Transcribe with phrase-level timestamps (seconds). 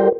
[0.00, 0.14] Hello,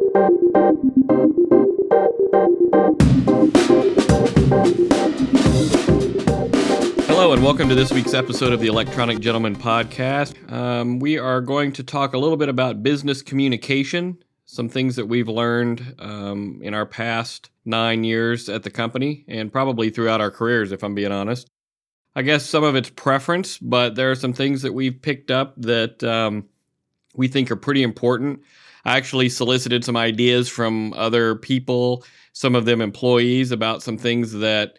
[7.33, 10.53] and welcome to this week's episode of the Electronic Gentleman Podcast.
[10.53, 15.07] Um, we are going to talk a little bit about business communication, some things that
[15.07, 20.31] we've learned um, in our past nine years at the company, and probably throughout our
[20.31, 21.49] careers, if I'm being honest.
[22.15, 25.55] I guess some of it's preference, but there are some things that we've picked up
[25.57, 26.51] that um,
[27.15, 28.41] we think are pretty important.
[28.85, 34.33] I actually solicited some ideas from other people, some of them employees, about some things
[34.33, 34.79] that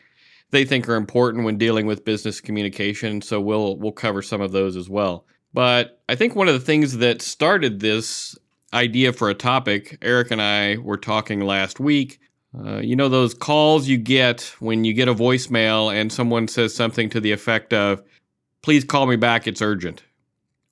[0.52, 3.22] they think are important when dealing with business communication.
[3.22, 5.26] So we'll we'll cover some of those as well.
[5.54, 8.38] But I think one of the things that started this
[8.74, 12.20] idea for a topic, Eric and I were talking last week.
[12.58, 16.76] Uh, you know those calls you get when you get a voicemail and someone says
[16.76, 18.02] something to the effect of,
[18.62, 19.48] "Please call me back.
[19.48, 20.04] It's urgent,"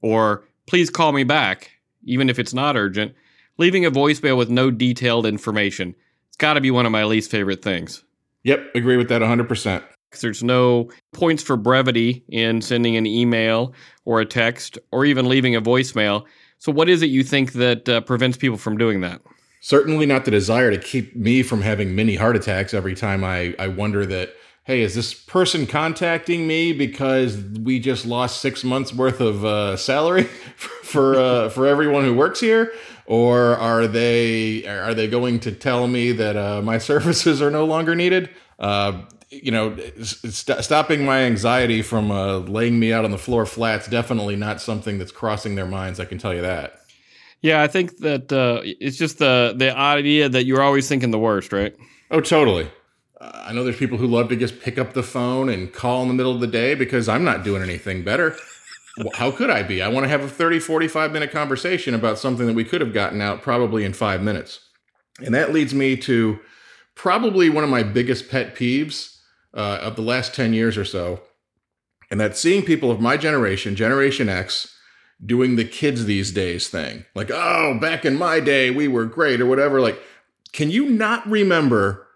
[0.02, 1.79] or "Please call me back."
[2.10, 3.14] Even if it's not urgent,
[3.58, 5.96] leaving a voicemail with no detailed information.
[6.28, 8.04] It's got to be one of my least favorite things.
[8.44, 9.84] Yep, agree with that 100%.
[10.22, 13.74] There's no points for brevity in sending an email
[14.06, 16.26] or a text or even leaving a voicemail.
[16.58, 19.22] So, what is it you think that uh, prevents people from doing that?
[19.62, 23.54] Certainly not the desire to keep me from having mini heart attacks every time I,
[23.60, 28.94] I wonder that, hey, is this person contacting me because we just lost six months
[28.94, 30.24] worth of uh, salary
[30.84, 32.72] for uh, for everyone who works here,
[33.06, 37.66] or are they are they going to tell me that uh, my services are no
[37.66, 38.30] longer needed?
[38.60, 43.46] Uh, you know, st- stopping my anxiety from uh, laying me out on the floor
[43.46, 46.00] flat's definitely not something that's crossing their minds.
[46.00, 46.80] I can tell you that.
[47.42, 51.20] Yeah, I think that uh, it's just the the idea that you're always thinking the
[51.20, 51.76] worst, right?
[52.12, 52.70] Oh, totally.
[53.20, 56.02] Uh, I know there's people who love to just pick up the phone and call
[56.04, 58.36] in the middle of the day because I'm not doing anything better
[59.14, 59.82] how could I be?
[59.82, 62.94] I want to have a 30, 45 minute conversation about something that we could have
[62.94, 64.60] gotten out probably in five minutes.
[65.24, 66.40] And that leads me to
[66.96, 69.20] probably one of my biggest pet peeves
[69.54, 71.22] uh, of the last 10 years or so.
[72.12, 74.76] And that's seeing people of my generation, Generation X,
[75.24, 77.06] doing the kids these days thing.
[77.14, 79.80] Like, oh, back in my day, we were great or whatever.
[79.80, 80.00] Like,
[80.52, 82.08] can you not remember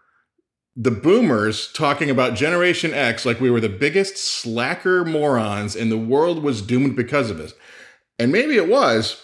[0.76, 5.98] the boomers talking about Generation X like we were the biggest slacker morons and the
[5.98, 7.54] world was doomed because of us.
[8.18, 9.24] And maybe it was,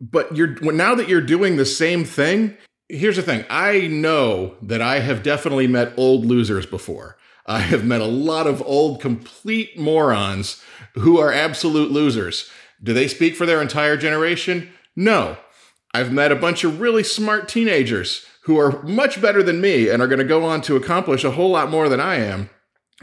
[0.00, 2.56] but you're now that you're doing the same thing,
[2.88, 3.44] here's the thing.
[3.50, 7.16] I know that I have definitely met old losers before.
[7.46, 10.62] I have met a lot of old complete morons
[10.94, 12.50] who are absolute losers.
[12.82, 14.70] Do they speak for their entire generation?
[14.94, 15.36] No.
[15.94, 20.00] I've met a bunch of really smart teenagers who are much better than me and
[20.00, 22.48] are going to go on to accomplish a whole lot more than I am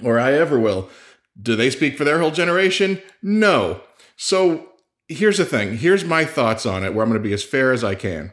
[0.04, 0.90] or I ever will.
[1.40, 3.00] Do they speak for their whole generation?
[3.22, 3.82] No.
[4.18, 4.70] So
[5.08, 7.72] here's the thing here's my thoughts on it, where I'm going to be as fair
[7.72, 8.32] as I can.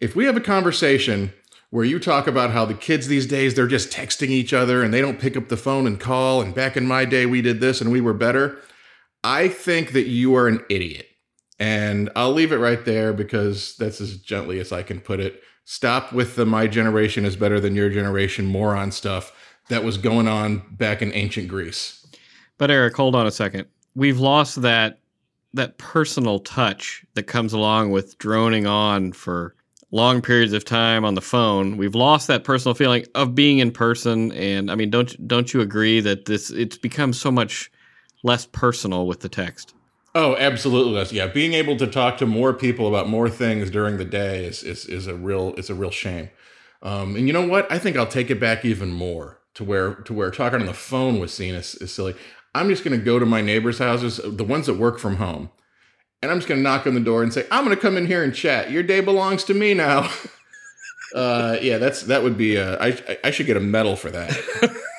[0.00, 1.32] If we have a conversation
[1.70, 4.92] where you talk about how the kids these days they're just texting each other and
[4.92, 7.60] they don't pick up the phone and call and back in my day we did
[7.60, 8.58] this and we were better
[9.22, 11.06] i think that you are an idiot
[11.60, 15.40] and i'll leave it right there because that's as gently as i can put it
[15.70, 19.30] Stop with the my generation is better than your generation moron stuff
[19.68, 22.04] that was going on back in ancient Greece.
[22.58, 23.66] But Eric, hold on a second.
[23.94, 24.98] We've lost that
[25.54, 29.54] that personal touch that comes along with droning on for
[29.92, 31.76] long periods of time on the phone.
[31.76, 35.60] We've lost that personal feeling of being in person and I mean don't don't you
[35.60, 37.70] agree that this it's become so much
[38.24, 39.72] less personal with the text?
[40.14, 41.16] Oh, absolutely.
[41.16, 44.62] Yeah, being able to talk to more people about more things during the day is
[44.62, 46.30] is, is a real it's a real shame.
[46.82, 47.70] Um, and you know what?
[47.70, 50.74] I think I'll take it back even more to where to where talking on the
[50.74, 52.14] phone was seen as, silly.
[52.54, 55.50] I'm just going to go to my neighbors' houses, the ones that work from home,
[56.20, 57.96] and I'm just going to knock on the door and say, "I'm going to come
[57.96, 58.70] in here and chat.
[58.70, 60.10] Your day belongs to me now."
[61.14, 62.56] uh, yeah, that's that would be.
[62.56, 64.36] A, I I should get a medal for that.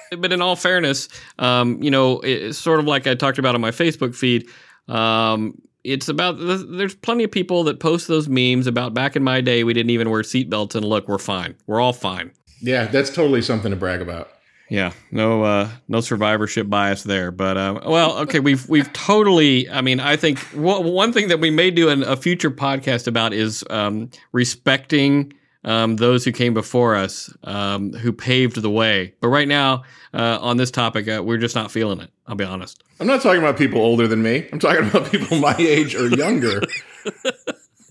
[0.17, 3.61] but in all fairness, um, you know, it's sort of like I talked about on
[3.61, 4.47] my Facebook feed.
[4.87, 9.41] Um, it's about there's plenty of people that post those memes about back in my
[9.41, 12.31] day we didn't even wear seatbelts and look we're fine we're all fine
[12.61, 14.29] yeah that's totally something to brag about
[14.69, 19.81] yeah no uh no survivorship bias there but uh, well okay we've we've totally i
[19.81, 23.63] mean i think one thing that we may do in a future podcast about is
[23.69, 29.13] um, respecting um, those who came before us, um, who paved the way.
[29.22, 32.09] But right now, uh, on this topic, uh, we're just not feeling it.
[32.31, 32.81] I'll be honest.
[33.01, 34.47] I'm not talking about people older than me.
[34.53, 36.61] I'm talking about people my age or younger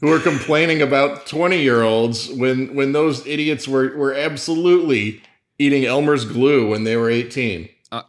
[0.01, 5.21] who are complaining about 20 year olds when when those idiots were were absolutely
[5.59, 7.69] eating Elmer's glue when they were 18.
[7.93, 8.03] Uh,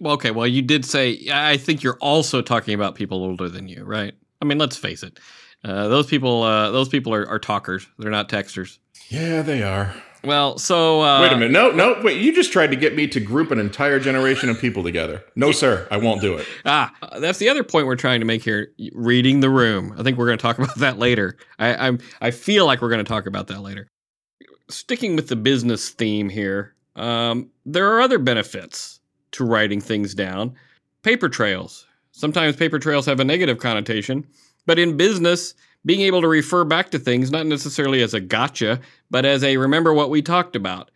[0.00, 0.30] well, okay.
[0.32, 1.26] Well, you did say.
[1.32, 4.12] I think you're also talking about people older than you, right?
[4.42, 5.18] I mean, let's face it
[5.64, 7.86] Uh, those people, uh, those people are, are talkers.
[7.98, 8.76] They're not texters.
[9.08, 9.94] Yeah, they are.
[10.22, 11.52] Well, so uh, Wait a minute.
[11.52, 12.00] No, no.
[12.02, 12.20] Wait.
[12.20, 15.24] You just tried to get me to group an entire generation of people together.
[15.36, 15.88] No, sir.
[15.90, 16.46] I won't do it.
[16.64, 18.72] Ah, that's the other point we're trying to make here.
[18.92, 19.94] Reading the room.
[19.98, 21.36] I think we're going to talk about that later.
[21.58, 21.98] I, I'm.
[22.20, 23.88] I feel like we're going to talk about that later.
[24.68, 29.00] Sticking with the business theme here, um, there are other benefits
[29.32, 30.54] to writing things down.
[31.02, 31.86] Paper trails.
[32.12, 34.26] Sometimes paper trails have a negative connotation,
[34.66, 35.54] but in business,
[35.86, 39.56] being able to refer back to things, not necessarily as a gotcha, but as a
[39.56, 40.90] remember what we talked about.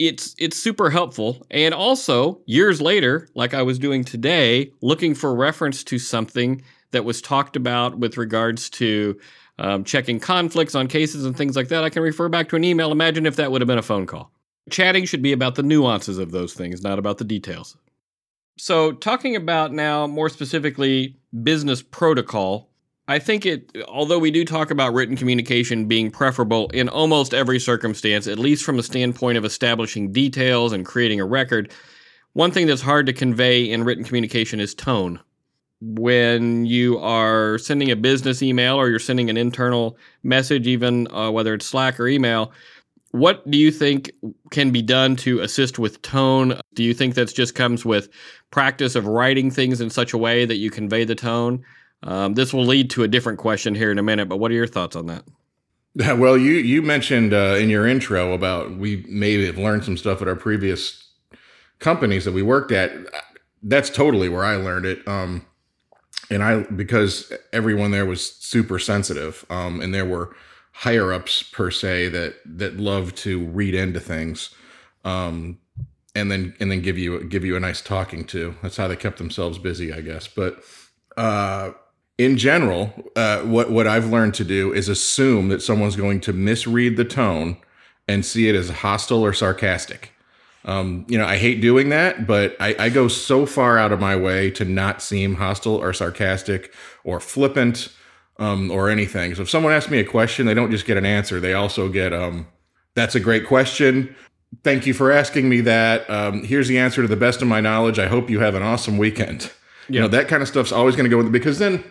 [0.00, 1.46] It's it's super helpful.
[1.52, 7.04] And also, years later, like I was doing today, looking for reference to something that
[7.04, 9.18] was talked about with regards to
[9.58, 12.64] um, checking conflicts on cases and things like that, I can refer back to an
[12.64, 12.90] email.
[12.90, 14.32] Imagine if that would have been a phone call.
[14.70, 17.76] Chatting should be about the nuances of those things, not about the details.
[18.56, 22.70] So, talking about now more specifically business protocol,
[23.06, 27.60] I think it, although we do talk about written communication being preferable in almost every
[27.60, 31.70] circumstance, at least from the standpoint of establishing details and creating a record,
[32.32, 35.20] one thing that's hard to convey in written communication is tone.
[35.82, 41.30] When you are sending a business email or you're sending an internal message, even uh,
[41.30, 42.52] whether it's Slack or email,
[43.10, 44.10] what do you think
[44.50, 46.58] can be done to assist with tone?
[46.72, 48.08] Do you think that just comes with
[48.50, 51.62] practice of writing things in such a way that you convey the tone?
[52.04, 54.54] Um, this will lead to a different question here in a minute, but what are
[54.54, 55.24] your thoughts on that?
[55.96, 60.20] Well, you you mentioned uh, in your intro about we maybe have learned some stuff
[60.20, 61.08] at our previous
[61.78, 62.90] companies that we worked at.
[63.62, 65.06] That's totally where I learned it.
[65.06, 65.46] Um,
[66.30, 70.34] and I because everyone there was super sensitive, um, and there were
[70.72, 74.50] higher ups per se that that love to read into things,
[75.04, 75.58] um,
[76.16, 78.56] and then and then give you give you a nice talking to.
[78.62, 80.26] That's how they kept themselves busy, I guess.
[80.26, 80.64] But
[81.16, 81.72] uh,
[82.18, 86.32] in general, uh, what what I've learned to do is assume that someone's going to
[86.32, 87.56] misread the tone
[88.06, 90.12] and see it as hostile or sarcastic.
[90.64, 94.00] Um, you know, I hate doing that, but I, I, go so far out of
[94.00, 96.72] my way to not seem hostile or sarcastic
[97.04, 97.90] or flippant
[98.38, 99.34] um, or anything.
[99.34, 101.90] So if someone asks me a question, they don't just get an answer; they also
[101.90, 102.46] get, um,
[102.94, 104.14] "That's a great question.
[104.62, 106.08] Thank you for asking me that.
[106.08, 107.98] Um, here's the answer to the best of my knowledge.
[107.98, 109.50] I hope you have an awesome weekend."
[109.90, 111.84] You know, that kind of stuff's always going to go with it because then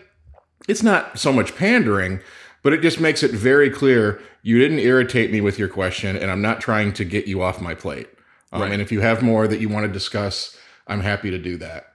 [0.67, 2.19] it's not so much pandering,
[2.61, 6.29] but it just makes it very clear you didn't irritate me with your question, and
[6.31, 8.07] I'm not trying to get you off my plate.
[8.51, 8.71] Um, right.
[8.71, 10.57] And if you have more that you want to discuss,
[10.87, 11.93] I'm happy to do that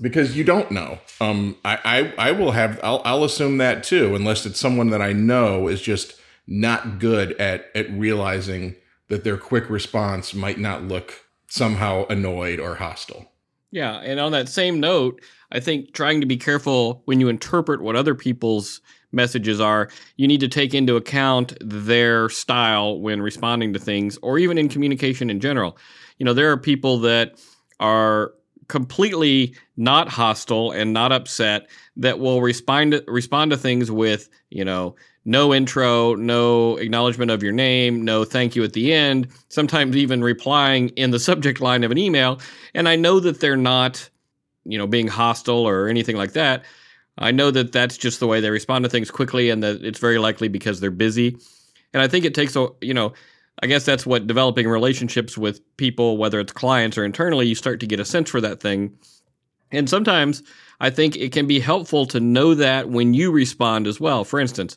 [0.00, 0.98] because you don't know.
[1.20, 1.78] Um, I,
[2.18, 5.68] I, I will have, I'll, I'll assume that too, unless it's someone that I know
[5.68, 6.14] is just
[6.46, 8.76] not good at, at realizing
[9.08, 13.30] that their quick response might not look somehow annoyed or hostile.
[13.70, 13.98] Yeah.
[13.98, 15.20] And on that same note,
[15.52, 18.80] I think trying to be careful when you interpret what other people's
[19.12, 24.38] messages are, you need to take into account their style when responding to things or
[24.38, 25.78] even in communication in general.
[26.18, 27.42] You know, there are people that
[27.80, 28.32] are
[28.68, 34.64] completely not hostile and not upset that will respond to, respond to things with, you
[34.64, 34.94] know,
[35.28, 40.22] no intro, no acknowledgement of your name, no thank you at the end, sometimes even
[40.22, 42.40] replying in the subject line of an email.
[42.74, 44.08] And I know that they're not
[44.68, 46.64] you know, being hostile or anything like that.
[47.16, 49.98] I know that that's just the way they respond to things quickly, and that it's
[49.98, 51.36] very likely because they're busy.
[51.92, 53.14] And I think it takes a, you know,
[53.60, 57.80] I guess that's what developing relationships with people, whether it's clients or internally, you start
[57.80, 58.96] to get a sense for that thing.
[59.72, 60.42] And sometimes
[60.80, 64.22] I think it can be helpful to know that when you respond as well.
[64.22, 64.76] For instance,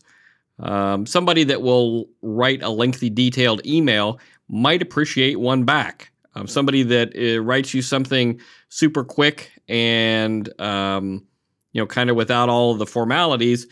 [0.62, 6.12] um, somebody that will write a lengthy, detailed email might appreciate one back.
[6.36, 8.40] Um, somebody that uh, writes you something
[8.70, 11.26] super quick and um,
[11.74, 13.68] you know, kind of without all of the formalities.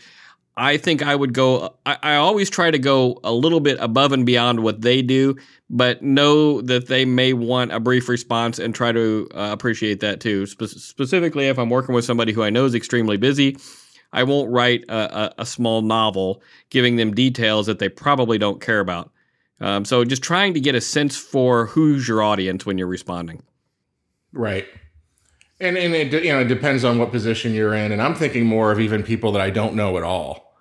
[0.56, 1.76] I think I would go.
[1.86, 5.36] I, I, always try to go a little bit above and beyond what they do,
[5.70, 10.20] but know that they may want a brief response and try to uh, appreciate that
[10.20, 10.46] too.
[10.46, 13.56] Spe- specifically, if I'm working with somebody who I know is extremely busy,
[14.12, 18.60] I won't write a, a, a small novel giving them details that they probably don't
[18.60, 19.10] care about.
[19.60, 23.42] Um, so just trying to get a sense for who's your audience when you're responding.
[24.32, 24.66] Right.
[25.60, 28.46] And and it you know it depends on what position you're in, and I'm thinking
[28.46, 30.56] more of even people that I don't know at all.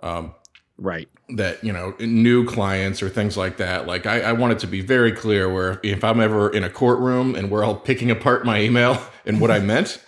[0.00, 0.34] Um,
[0.76, 1.08] right.
[1.30, 3.86] That you know new clients or things like that.
[3.86, 6.70] Like I, I want it to be very clear where if I'm ever in a
[6.70, 10.04] courtroom and we're all picking apart my email and what I meant,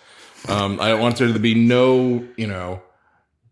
[0.49, 2.83] um, I don't want there to be no you know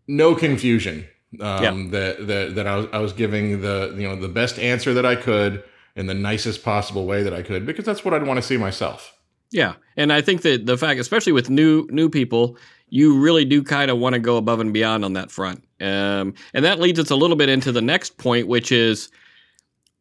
[0.07, 1.05] no confusion.
[1.39, 4.93] Um, That that that I was I was giving the you know the best answer
[4.93, 5.63] that I could
[5.95, 8.57] in the nicest possible way that I could because that's what I'd want to see
[8.57, 9.13] myself.
[9.51, 12.57] Yeah, and I think that the fact, especially with new new people,
[12.89, 15.63] you really do kind of want to go above and beyond on that front.
[15.81, 19.09] Um, and that leads us a little bit into the next point, which is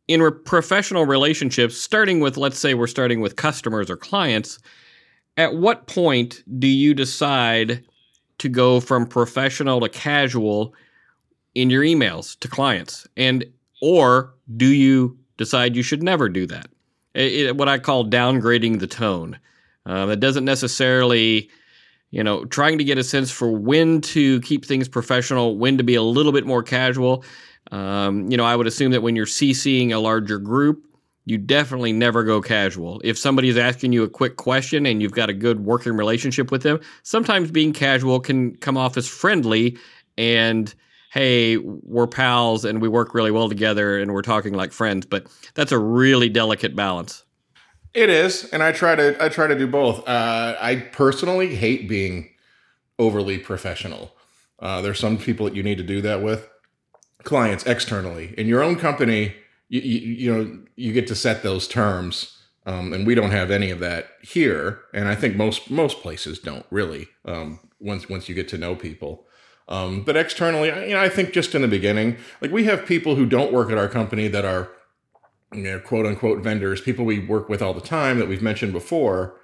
[0.08, 4.58] in re- professional relationships, starting with, let's say we're starting with customers or clients,
[5.36, 7.84] at what point do you decide
[8.42, 10.74] to go from professional to casual
[11.54, 13.06] in your emails to clients?
[13.16, 13.44] And,
[13.80, 16.66] or do you decide you should never do that?
[17.14, 19.38] It, it, what I call downgrading the tone.
[19.86, 21.50] Um, it doesn't necessarily
[22.12, 25.82] you know, trying to get a sense for when to keep things professional, when to
[25.82, 27.24] be a little bit more casual.
[27.70, 30.84] Um, you know, I would assume that when you're CCing a larger group,
[31.24, 33.00] you definitely never go casual.
[33.04, 36.62] If somebody's asking you a quick question and you've got a good working relationship with
[36.62, 39.78] them, sometimes being casual can come off as friendly
[40.18, 40.74] and
[41.12, 45.26] hey, we're pals and we work really well together and we're talking like friends, but
[45.54, 47.22] that's a really delicate balance.
[47.94, 50.08] It is, and I try to I try to do both.
[50.08, 52.30] Uh, I personally hate being
[52.98, 54.16] overly professional.
[54.58, 56.48] Uh, there's some people that you need to do that with.
[57.22, 59.34] Clients externally in your own company,
[59.72, 63.50] you, you, you know you get to set those terms, um, and we don't have
[63.50, 64.80] any of that here.
[64.92, 67.08] And I think most most places don't really.
[67.24, 69.26] Um, once once you get to know people,
[69.68, 73.16] um, but externally, you know, I think just in the beginning, like we have people
[73.16, 74.70] who don't work at our company that are
[75.52, 78.72] you know, quote unquote vendors, people we work with all the time that we've mentioned
[78.72, 79.38] before,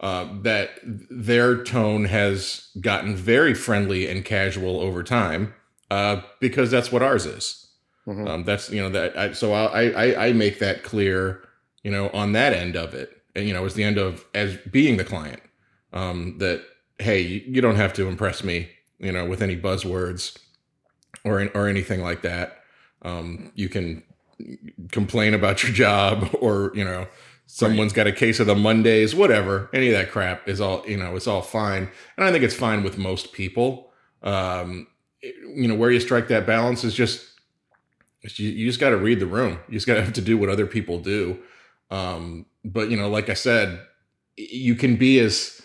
[0.00, 5.54] uh, that their tone has gotten very friendly and casual over time
[5.90, 7.63] uh, because that's what ours is.
[8.06, 8.28] Mm-hmm.
[8.28, 11.42] Um, that's you know that I, so I, I I make that clear,
[11.82, 14.56] you know, on that end of it, and you know, as the end of as
[14.70, 15.42] being the client,
[15.92, 16.62] um, that
[16.98, 18.68] hey, you, you don't have to impress me,
[18.98, 20.36] you know, with any buzzwords
[21.24, 22.60] or or anything like that.
[23.02, 24.02] Um, you can
[24.90, 27.06] complain about your job or you know
[27.46, 29.70] someone's got a case of the mondays whatever.
[29.72, 31.88] Any of that crap is all you know it's all fine.
[32.16, 33.92] And i think it's fine with most people.
[34.22, 34.88] Um
[35.22, 37.33] you know where you strike that balance is just
[38.36, 39.58] you, you just got to read the room.
[39.68, 41.38] You just got to have to do what other people do.
[41.90, 43.78] Um but you know like i said
[44.36, 45.60] you can be as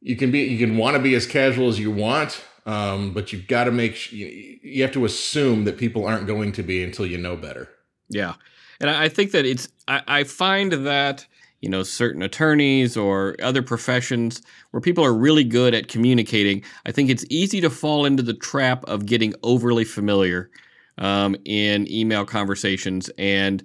[0.00, 3.32] you can be you can want to be as casual as you want um but
[3.32, 4.26] you've got to make you,
[4.62, 7.68] you have to assume that people aren't going to be until you know better.
[8.08, 8.34] Yeah.
[8.80, 11.26] And I think that it's, I, I find that,
[11.60, 16.92] you know, certain attorneys or other professions where people are really good at communicating, I
[16.92, 20.50] think it's easy to fall into the trap of getting overly familiar
[21.00, 23.10] um, in email conversations.
[23.18, 23.64] And,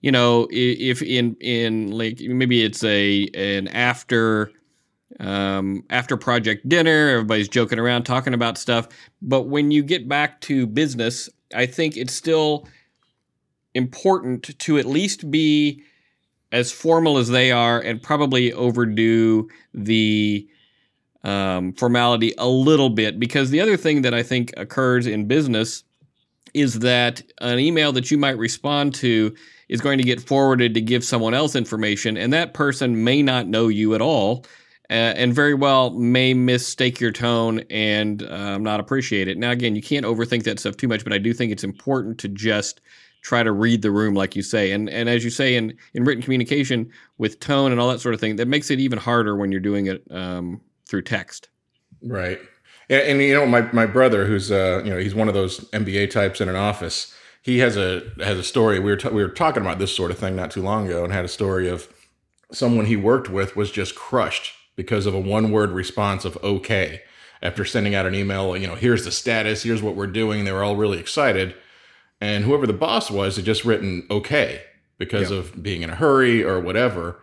[0.00, 4.50] you know, if in, in like maybe it's a, an after,
[5.18, 8.88] um, after project dinner, everybody's joking around talking about stuff.
[9.20, 12.66] But when you get back to business, I think it's still,
[13.74, 15.82] important to at least be
[16.52, 20.48] as formal as they are and probably overdo the
[21.22, 25.84] um, formality a little bit because the other thing that I think occurs in business
[26.54, 29.34] is that an email that you might respond to
[29.68, 33.46] is going to get forwarded to give someone else information, and that person may not
[33.46, 34.44] know you at all.
[34.88, 39.38] Uh, and very well may mistake your tone and um, not appreciate it.
[39.38, 42.18] Now, again, you can't overthink that stuff too much, but I do think it's important
[42.18, 42.80] to just
[43.22, 46.04] try to read the room like you say and and as you say in in
[46.04, 49.36] written communication with tone and all that sort of thing that makes it even harder
[49.36, 51.48] when you're doing it um, through text
[52.02, 52.40] right
[52.90, 55.60] and, and, you know my, my brother who's uh you know he's one of those
[55.70, 58.78] mba types in an office he has a has a story.
[58.78, 61.04] We were t- we were talking about this sort of thing not too long ago
[61.04, 61.88] and had a story of
[62.52, 67.02] someone he worked with was just crushed because of a one word response of okay
[67.42, 70.44] after sending out an email you know here's the status here's what we're doing.
[70.44, 71.54] They were all really excited.
[72.20, 74.62] And whoever the boss was had just written okay
[74.98, 75.38] because yep.
[75.38, 77.22] of being in a hurry or whatever.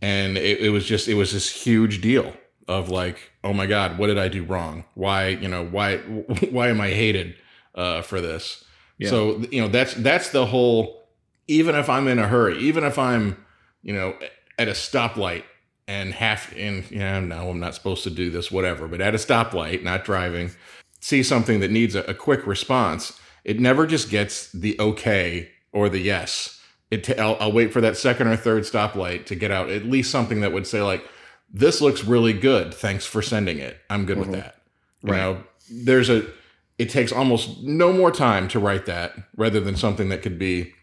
[0.00, 2.32] And it, it, was just it was this huge deal
[2.68, 5.96] of like oh my god what did i do wrong why you know why
[6.50, 7.34] why am i hated
[7.74, 8.64] uh, for this
[8.98, 9.10] yeah.
[9.10, 11.08] so you know that's that's the whole
[11.46, 13.44] even if i'm in a hurry even if i'm
[13.82, 14.16] you know
[14.58, 15.44] at a stoplight
[15.86, 19.18] and half in yeah no i'm not supposed to do this whatever but at a
[19.18, 20.50] stoplight not driving
[21.00, 25.88] see something that needs a, a quick response it never just gets the okay or
[25.88, 26.60] the yes.
[26.90, 29.84] It t- I'll, I'll wait for that second or third stoplight to get out at
[29.84, 31.04] least something that would say like,
[31.58, 32.74] "This looks really good.
[32.74, 33.78] Thanks for sending it.
[33.90, 34.30] I'm good mm-hmm.
[34.30, 34.56] with that."
[35.02, 35.18] You right.
[35.18, 36.26] know, there's a.
[36.78, 40.74] It takes almost no more time to write that rather than something that could be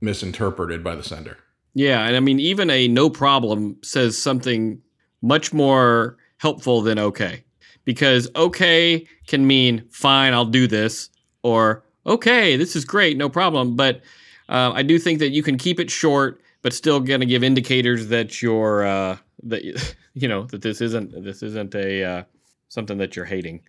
[0.00, 1.38] misinterpreted by the sender.
[1.74, 4.80] Yeah, and I mean even a no problem says something
[5.22, 7.44] much more helpful than okay.
[7.84, 11.10] Because okay can mean fine, I'll do this
[11.42, 13.76] or okay, this is great, no problem.
[13.76, 14.02] But
[14.48, 17.44] uh, I do think that you can keep it short, but still going to give
[17.44, 22.22] indicators that you're uh, that you know that this isn't this isn't a uh,
[22.68, 23.60] something that you're hating.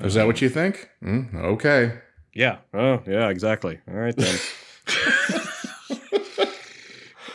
[0.00, 0.88] Is that what you think?
[1.04, 1.98] Mm, okay.
[2.34, 2.58] Yeah.
[2.72, 3.78] Oh, yeah, exactly.
[3.88, 4.38] All right then.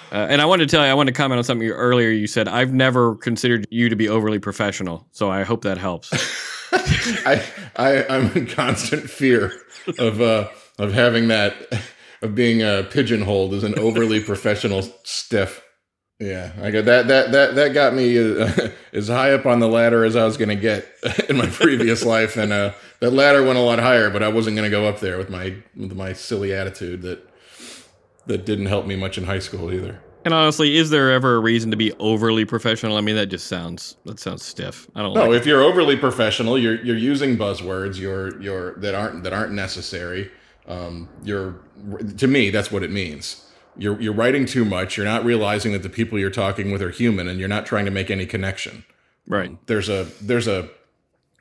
[0.10, 2.10] Uh, and I wanted to tell you, I wanted to comment on something you, earlier.
[2.10, 6.14] You said I've never considered you to be overly professional, so I hope that helps.
[7.26, 7.44] I,
[7.76, 9.52] I I'm in constant fear
[10.00, 10.48] of uh,
[10.80, 11.56] of having that
[12.22, 15.64] of being uh, pigeonholed as an overly professional stiff.
[16.20, 19.68] Yeah, I got that that that that got me uh, as high up on the
[19.68, 20.88] ladder as I was going to get
[21.30, 24.56] in my previous life, and uh, that ladder went a lot higher, but I wasn't
[24.56, 27.30] going to go up there with my with my silly attitude that
[28.26, 30.02] that didn't help me much in high school either.
[30.26, 32.98] And honestly, is there ever a reason to be overly professional?
[32.98, 34.86] I mean, that just sounds that sounds stiff.
[34.94, 35.14] I don't.
[35.14, 39.32] No, like if you're overly professional, you're you're using buzzwords you're you're that aren't that
[39.32, 40.30] aren't necessary.
[40.68, 41.60] Um, you're
[42.18, 43.44] to me that's what it means.
[43.78, 44.98] You're you're writing too much.
[44.98, 47.86] You're not realizing that the people you're talking with are human, and you're not trying
[47.86, 48.84] to make any connection.
[49.28, 49.58] right.
[49.68, 50.70] There's a there's a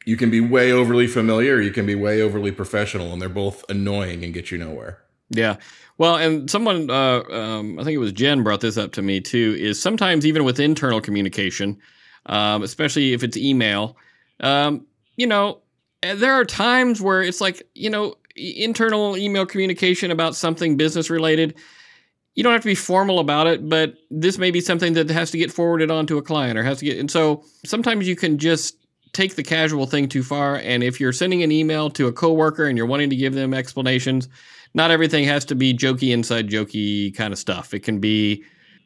[0.05, 1.61] you can be way overly familiar.
[1.61, 5.03] You can be way overly professional, and they're both annoying and get you nowhere.
[5.31, 5.57] Yeah.
[5.99, 9.21] Well, and someone, uh, um, I think it was Jen, brought this up to me
[9.21, 9.57] too.
[9.59, 11.79] Is sometimes even with internal communication,
[12.27, 13.97] um, especially if it's email,
[14.41, 15.63] um, you know,
[16.03, 21.11] eh, there are times where it's like, you know, internal email communication about something business
[21.11, 21.55] related.
[22.35, 25.31] You don't have to be formal about it, but this may be something that has
[25.31, 26.99] to get forwarded on to a client or has to get.
[26.99, 28.77] And so sometimes you can just
[29.13, 30.57] take the casual thing too far.
[30.57, 33.55] And if you're sending an email to a coworker and you're wanting to give them
[33.55, 34.29] explanations,
[34.75, 37.73] not everything has to be jokey inside jokey kind of stuff.
[37.73, 38.45] It can be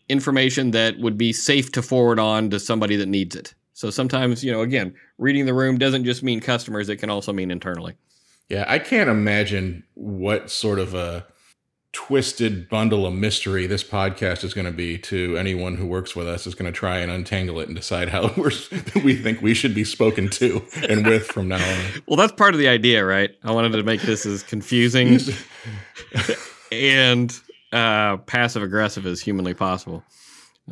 [0.08, 3.54] information that would be safe to forward on to somebody that needs it.
[3.74, 7.32] So sometimes, you know, again, reading the room doesn't just mean customers, it can also
[7.32, 7.96] mean internally.
[8.50, 11.24] Yeah, I can't imagine what sort of a
[11.92, 16.28] twisted bundle of mystery this podcast is going to be to anyone who works with
[16.28, 18.50] us is going to try and untangle it and decide how we're,
[19.04, 21.84] we think we should be spoken to and with from now on.
[22.06, 23.30] Well, that's part of the idea, right?
[23.44, 25.18] I wanted to make this as confusing
[26.72, 27.40] and
[27.72, 30.02] uh, passive aggressive as humanly possible.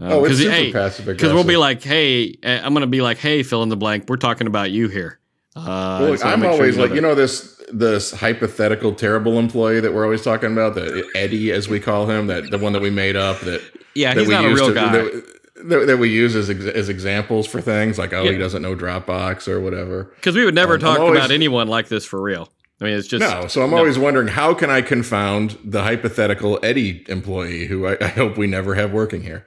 [0.00, 2.87] Um, Oh, it's super hey, passive Because we'll be like, hey, uh, I'm going to
[2.88, 4.09] be like, hey, fill in the blank.
[4.09, 5.18] We're talking about you here.
[5.57, 6.96] Uh, Well, so I'm sure always know like, that.
[6.96, 11.68] you know, this this hypothetical terrible employee that we're always talking about, the Eddie as
[11.68, 13.62] we call him, that the one that we made up that
[13.94, 14.92] yeah, that he's we not a real to- guy.
[14.92, 15.24] That,
[15.64, 18.33] that, that we use as as examples for things like, oh, Yeah.
[18.33, 20.04] he doesn't know Dropbox or whatever.
[20.14, 22.48] Because we would never Um, talk always- about anyone like this for real.
[22.81, 23.78] I mean, it's just No, so I'm no.
[23.78, 28.46] always wondering how can I confound the hypothetical Eddie employee who I, I hope we
[28.46, 29.46] never have working here.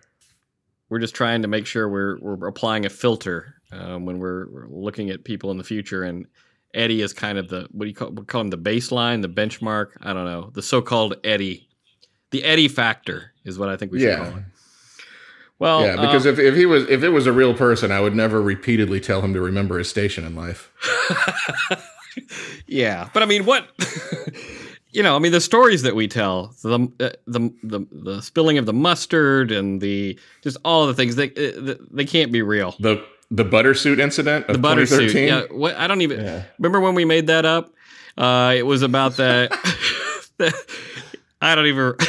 [0.90, 4.68] we're just trying to make sure we're we're applying a filter um, when we're, we're
[4.68, 6.04] looking at people in the future.
[6.04, 6.26] And
[6.74, 9.30] Eddie is kind of the what do you call we call him the baseline, the
[9.30, 9.88] benchmark.
[10.02, 11.68] I don't know the so-called Eddie,
[12.32, 14.18] the Eddie factor is what I think we should Yeah.
[14.18, 14.44] call it.
[15.60, 18.00] Well, yeah, because uh, if, if he was if it was a real person, I
[18.02, 20.72] would never repeatedly tell him to remember his station in life.
[22.68, 23.68] yeah, but I mean, what
[24.92, 28.58] you know, I mean, the stories that we tell, the uh, the the the spilling
[28.58, 32.76] of the mustard and the just all the things they uh, they can't be real.
[32.80, 35.28] The the butter suit incident of The butter suit, 2013?
[35.28, 35.58] yeah.
[35.58, 36.44] What I don't even Yeah.
[36.60, 37.74] remember when we made that up.
[38.18, 39.52] Uh, it was about that.
[41.42, 41.96] I don't even.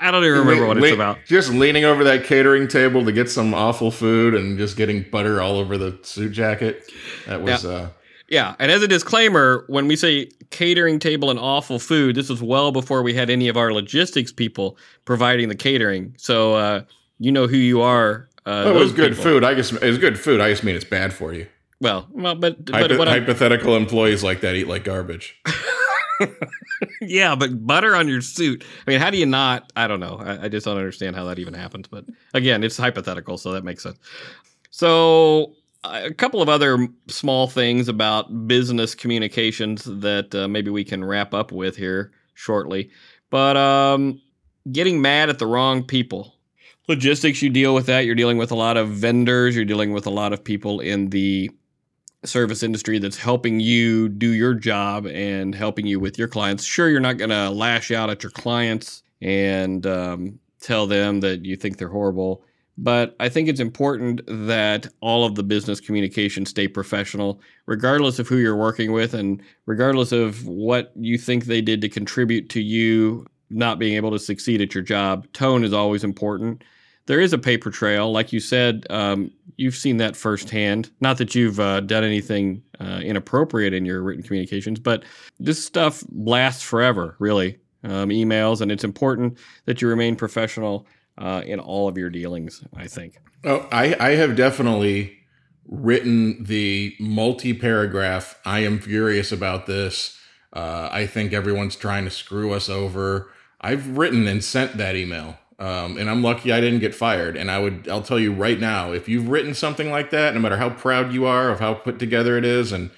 [0.00, 1.18] I don't even remember what it's Le- about.
[1.26, 5.40] Just leaning over that catering table to get some awful food and just getting butter
[5.42, 6.92] all over the suit jacket.
[7.26, 7.88] That was uh
[8.28, 12.40] Yeah, and as a disclaimer, when we say catering table and awful food, this was
[12.40, 16.14] well before we had any of our logistics people providing the catering.
[16.18, 16.82] So uh,
[17.18, 18.28] you know who you are.
[18.50, 19.24] Uh, it was good people.
[19.24, 19.44] food.
[19.44, 20.40] I guess it was good food.
[20.40, 21.46] I just mean it's bad for you.
[21.80, 25.40] Well, well, but but Hypo- what I, hypothetical employees like that eat like garbage.
[27.00, 28.64] yeah, but butter on your suit.
[28.86, 29.72] I mean, how do you not?
[29.76, 30.20] I don't know.
[30.22, 31.88] I, I just don't understand how that even happens.
[31.88, 33.98] But again, it's hypothetical, so that makes sense.
[34.70, 40.84] So uh, a couple of other small things about business communications that uh, maybe we
[40.84, 42.90] can wrap up with here shortly.
[43.30, 44.20] But um,
[44.70, 46.34] getting mad at the wrong people.
[46.90, 48.04] Logistics, you deal with that.
[48.04, 49.54] You're dealing with a lot of vendors.
[49.54, 51.48] You're dealing with a lot of people in the
[52.24, 56.64] service industry that's helping you do your job and helping you with your clients.
[56.64, 61.44] Sure, you're not going to lash out at your clients and um, tell them that
[61.44, 62.42] you think they're horrible.
[62.76, 68.26] But I think it's important that all of the business communication stay professional, regardless of
[68.26, 72.60] who you're working with and regardless of what you think they did to contribute to
[72.60, 75.32] you not being able to succeed at your job.
[75.32, 76.64] Tone is always important.
[77.06, 78.86] There is a paper trail, like you said.
[78.90, 80.90] Um, you've seen that firsthand.
[81.00, 85.04] Not that you've uh, done anything uh, inappropriate in your written communications, but
[85.38, 87.58] this stuff lasts forever, really.
[87.82, 90.86] Um, emails, and it's important that you remain professional
[91.16, 92.62] uh, in all of your dealings.
[92.76, 93.16] I think.
[93.42, 95.20] Oh, I, I have definitely
[95.70, 100.18] written the multi paragraph, I am furious about this.
[100.52, 103.30] Uh, I think everyone's trying to screw us over.
[103.60, 105.38] I've written and sent that email.
[105.60, 107.36] Um, and I'm lucky I didn't get fired.
[107.36, 110.40] And I would, I'll tell you right now, if you've written something like that, no
[110.40, 112.90] matter how proud you are of how put together it is, and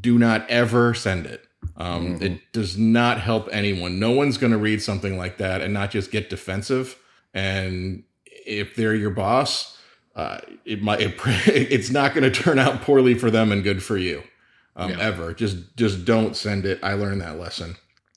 [0.00, 1.46] do not ever send it.
[1.76, 2.22] Um, mm-hmm.
[2.22, 3.98] It does not help anyone.
[3.98, 6.98] No one's going to read something like that and not just get defensive.
[7.32, 9.78] And if they're your boss,
[10.14, 11.14] uh, it might it,
[11.46, 14.22] it's not going to turn out poorly for them and good for you
[14.76, 14.98] um, yeah.
[15.00, 15.32] ever.
[15.32, 16.78] Just just don't send it.
[16.82, 17.76] I learned that lesson.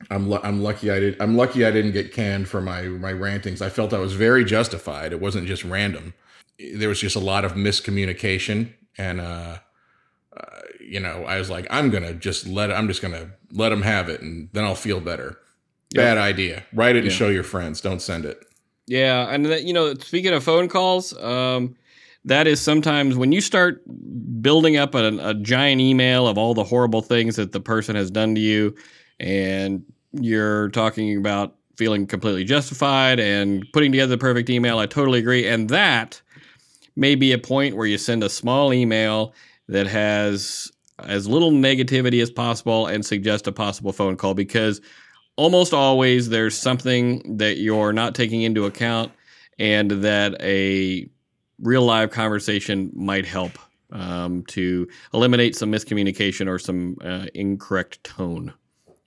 [0.09, 3.61] I'm I'm lucky I did I'm lucky I didn't get canned for my my rantings.
[3.61, 5.11] I felt I was very justified.
[5.11, 6.13] It wasn't just random.
[6.59, 9.57] There was just a lot of miscommunication and uh,
[10.35, 13.31] uh you know, I was like I'm going to just let I'm just going to
[13.51, 15.39] let them have it and then I'll feel better.
[15.93, 16.03] Yep.
[16.03, 16.63] Bad idea.
[16.73, 17.81] Write it and show your friends.
[17.81, 18.43] Don't send it.
[18.87, 21.75] Yeah, and that, you know, speaking of phone calls, um,
[22.23, 23.81] that is sometimes when you start
[24.41, 28.09] building up a, a, giant email of all the horrible things that the person has
[28.09, 28.75] done to you,
[29.19, 34.79] and you're talking about feeling completely justified and putting together the perfect email.
[34.79, 36.21] I totally agree, and that
[36.95, 39.33] may be a point where you send a small email
[39.67, 44.81] that has as little negativity as possible and suggest a possible phone call because
[45.35, 49.11] almost always there's something that you're not taking into account
[49.59, 51.07] and that a
[51.59, 53.51] real live conversation might help
[53.91, 58.53] um, to eliminate some miscommunication or some uh, incorrect tone.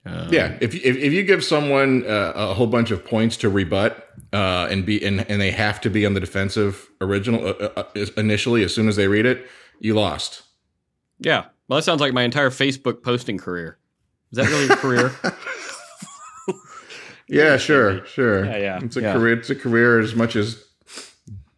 [0.05, 3.49] Um, yeah, if, if, if you give someone uh, a whole bunch of points to
[3.49, 7.51] rebut uh, and be and, and they have to be on the defensive original uh,
[7.51, 9.47] uh, uh, initially as soon as they read it,
[9.79, 10.41] you lost.
[11.19, 13.77] Yeah, well, that sounds like my entire Facebook posting career.
[14.31, 15.11] Is that really a career?
[17.31, 18.43] Yeah, sure, sure.
[18.43, 18.79] Yeah, yeah.
[18.83, 19.13] It's a yeah.
[19.13, 19.39] career.
[19.39, 20.61] It's a career as much as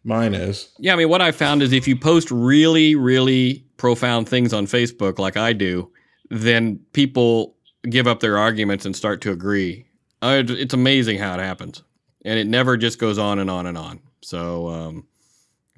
[0.04, 0.68] mine is.
[0.78, 4.66] Yeah, I mean, what I found is if you post really, really profound things on
[4.66, 5.90] Facebook, like I do,
[6.30, 7.56] then people
[7.88, 9.86] give up their arguments and start to agree.
[10.22, 11.82] Uh, it's amazing how it happens,
[12.24, 14.00] and it never just goes on and on and on.
[14.22, 15.06] So um,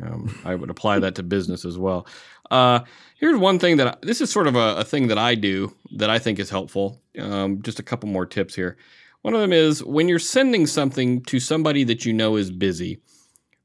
[0.03, 2.07] um, I would apply that to business as well.
[2.51, 2.81] Uh,
[3.19, 5.75] here's one thing that I, this is sort of a, a, thing that I do
[5.97, 7.03] that I think is helpful.
[7.19, 8.77] Um, just a couple more tips here.
[9.23, 13.01] One of them is when you're sending something to somebody that you know is busy,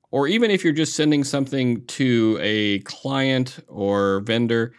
[0.10, 4.74] or even if you're just sending something to a client or vendor,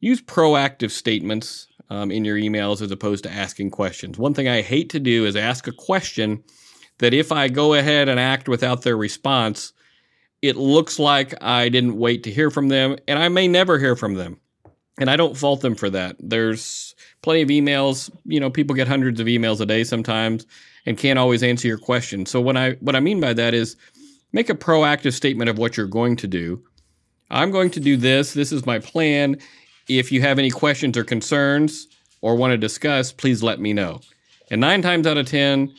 [0.00, 4.16] use proactive statements um, in your emails as opposed to asking questions.
[4.16, 6.42] One thing I hate to do is ask a question
[6.98, 9.72] that if I go ahead and act without their response,
[10.42, 13.96] it looks like I didn't wait to hear from them, and I may never hear
[13.96, 14.40] from them.
[14.98, 16.16] And I don't fault them for that.
[16.18, 18.10] There's plenty of emails.
[18.24, 20.46] You know, people get hundreds of emails a day sometimes
[20.84, 22.26] and can't always answer your question.
[22.26, 23.76] So what I what I mean by that is
[24.32, 26.62] make a proactive statement of what you're going to do.
[27.30, 28.34] I'm going to do this.
[28.34, 29.38] This is my plan.
[29.88, 31.88] If you have any questions or concerns
[32.20, 34.00] or want to discuss, please let me know.
[34.50, 35.72] And nine times out of 10,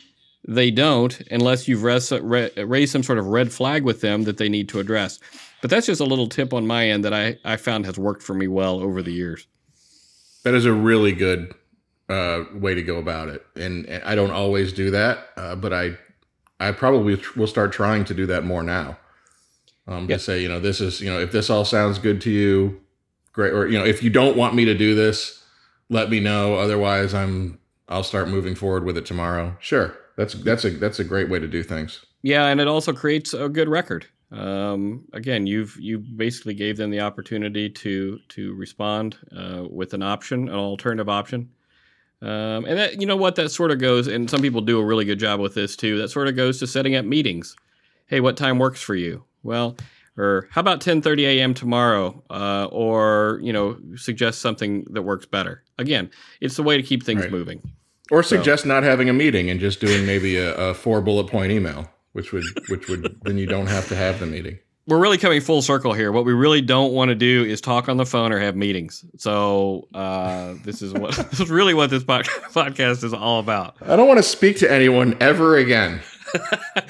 [0.46, 4.48] they don't unless you've res- raised some sort of red flag with them that they
[4.48, 5.18] need to address.
[5.60, 8.22] But that's just a little tip on my end that I, I found has worked
[8.22, 9.46] for me well over the years.
[10.42, 11.54] That is a really good
[12.08, 15.72] uh, way to go about it, and, and I don't always do that, uh, but
[15.72, 15.96] I
[16.58, 18.98] I probably will start trying to do that more now.
[19.88, 20.18] Um, yep.
[20.18, 22.80] To say, you know, this is, you know, if this all sounds good to you,
[23.32, 23.52] great.
[23.52, 25.44] Or you know, if you don't want me to do this,
[25.88, 26.54] let me know.
[26.56, 29.56] Otherwise, I'm I'll start moving forward with it tomorrow.
[29.60, 32.04] Sure, that's that's a that's a great way to do things.
[32.22, 36.90] Yeah, and it also creates a good record um, again, you've you basically gave them
[36.90, 41.50] the opportunity to to respond uh, with an option, an alternative option,
[42.22, 44.06] um, and that you know what that sort of goes.
[44.06, 45.98] And some people do a really good job with this too.
[45.98, 47.56] That sort of goes to setting up meetings.
[48.06, 49.22] Hey, what time works for you?
[49.42, 49.76] Well,
[50.16, 51.54] or how about 10:30 a.m.
[51.54, 52.22] tomorrow?
[52.30, 55.62] Uh, or you know, suggest something that works better.
[55.78, 57.30] Again, it's the way to keep things right.
[57.30, 57.62] moving.
[58.10, 58.68] Or suggest so.
[58.68, 62.32] not having a meeting and just doing maybe a, a four bullet point email which
[62.32, 64.58] would which would then you don't have to have the meeting.
[64.86, 66.10] We're really coming full circle here.
[66.10, 69.04] What we really don't want to do is talk on the phone or have meetings.
[69.16, 73.76] So uh, this is what this is really what this podcast is all about.
[73.82, 76.00] I don't want to speak to anyone ever again.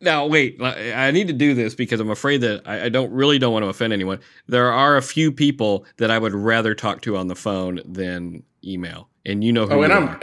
[0.00, 3.38] now wait, I need to do this because I'm afraid that I, I don't really
[3.38, 4.20] don't want to offend anyone.
[4.46, 8.42] There are a few people that I would rather talk to on the phone than
[8.64, 9.74] email, and you know who.
[9.74, 10.08] Oh, and I'm.
[10.08, 10.20] Are.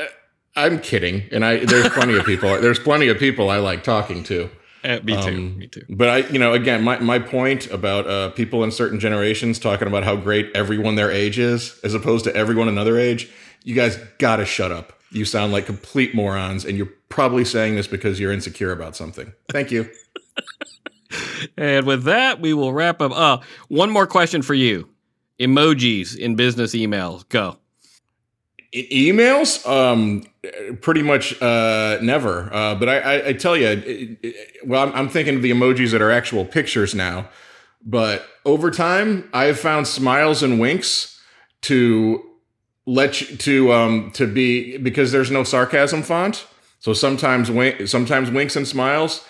[0.57, 2.49] I'm kidding, and I there's plenty of people.
[2.61, 4.49] There's plenty of people I like talking to.
[4.85, 5.29] Uh, me too.
[5.29, 5.83] Um, me too.
[5.89, 9.88] But I, you know, again, my, my point about uh, people in certain generations talking
[9.88, 13.29] about how great everyone their age is, as opposed to everyone another age.
[13.63, 14.93] You guys gotta shut up.
[15.15, 19.32] You sound like complete morons, and you're probably saying this because you're insecure about something.
[19.49, 19.89] Thank you.
[21.58, 23.13] and with that, we will wrap up.
[23.13, 23.38] Uh,
[23.69, 24.89] one more question for you.
[25.39, 27.28] emojis in business emails.
[27.30, 27.58] Go.
[28.73, 30.23] E- emails, um,
[30.82, 32.54] pretty much uh, never.
[32.54, 34.17] Uh, but I, I, I tell you,
[34.65, 37.30] well, I'm, I'm thinking of the emojis that are actual pictures now.
[37.86, 41.21] But over time, I have found smiles and winks
[41.62, 42.21] to
[42.86, 46.45] let you to um to be because there's no sarcasm font.
[46.80, 49.26] So sometimes wink, sometimes winks and smiles.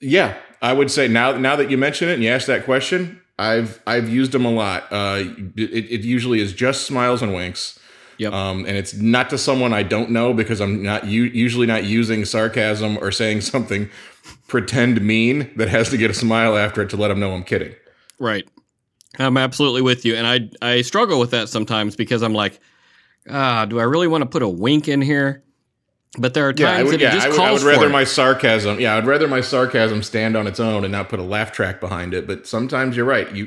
[0.00, 3.20] Yeah, I would say now now that you mention it and you ask that question,
[3.38, 4.84] I've I've used them a lot.
[4.90, 5.24] Uh,
[5.56, 7.78] it, it usually is just smiles and winks.
[8.18, 8.34] Yep.
[8.34, 11.84] Um, and it's not to someone I don't know because I'm not u- usually not
[11.84, 13.88] using sarcasm or saying something
[14.46, 17.44] pretend mean that has to get a smile after it to let them know I'm
[17.44, 17.74] kidding.
[18.18, 18.46] Right.
[19.18, 22.60] I'm absolutely with you, and I I struggle with that sometimes because I'm like,
[23.28, 25.42] ah, do I really want to put a wink in here?
[26.18, 27.66] But there are times Yeah, I would, that yeah, it just I would, calls I
[27.66, 28.80] would rather my sarcasm.
[28.80, 31.80] Yeah, I'd rather my sarcasm stand on its own and not put a laugh track
[31.80, 32.26] behind it.
[32.26, 33.30] But sometimes you're right.
[33.34, 33.46] You,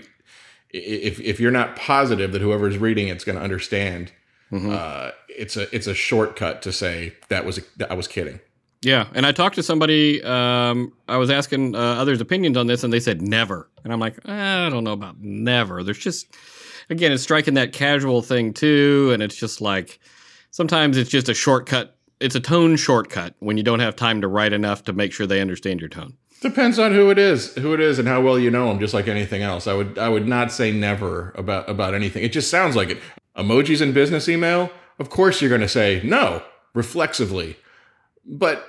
[0.70, 4.12] if if you're not positive that whoever's reading it's going to understand,
[4.52, 4.70] Mm-hmm.
[4.72, 8.40] uh, it's a it's a shortcut to say that was that I was kidding.
[8.84, 10.22] Yeah, and I talked to somebody.
[10.24, 13.68] Um, I was asking uh, others' opinions on this, and they said never.
[13.84, 14.32] And I'm like, "Eh,
[14.68, 15.84] I don't know about never.
[15.84, 16.28] There's just,
[16.90, 20.00] again, it's striking that casual thing too, and it's just like
[20.52, 21.98] sometimes it's just a shortcut.
[22.20, 25.28] It's a tone shortcut when you don't have time to write enough to make sure
[25.28, 26.18] they understand your tone.
[26.42, 28.80] Depends on who it is, who it is, and how well you know them.
[28.80, 32.24] Just like anything else, I would I would not say never about about anything.
[32.24, 33.00] It just sounds like it.
[33.38, 34.70] Emojis in business email,
[35.00, 36.44] of course you're going to say no
[36.74, 37.58] reflexively,
[38.26, 38.68] but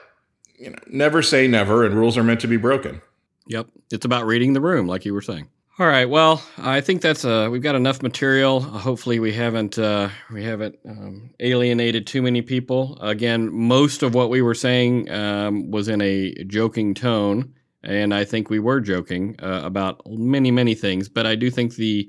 [0.59, 3.03] you know never say never, and rules are meant to be broken.
[3.47, 5.49] Yep, it's about reading the room, like you were saying.
[5.77, 8.61] All right, well, I think that's uh, we've got enough material.
[8.61, 12.97] Hopefully, we haven't uh, we haven't um, alienated too many people.
[13.01, 18.25] Again, most of what we were saying um, was in a joking tone, and I
[18.25, 21.09] think we were joking uh, about many many things.
[21.09, 22.09] But I do think the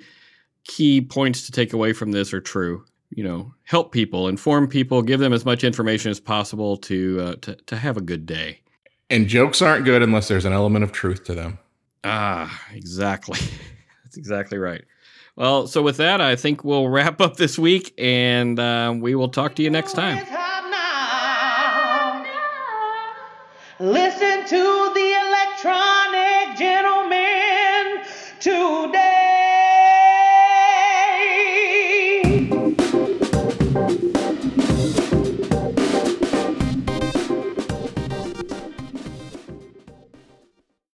[0.66, 2.86] key points to take away from this are true.
[3.10, 7.36] You know, help people, inform people, give them as much information as possible to uh,
[7.42, 8.62] to, to have a good day.
[9.10, 11.58] And jokes aren't good unless there's an element of truth to them.
[12.06, 13.40] Ah, exactly.
[14.04, 14.84] That's exactly right.
[15.36, 19.30] Well, so with that, I think we'll wrap up this week and uh, we will
[19.30, 20.45] talk to you next time.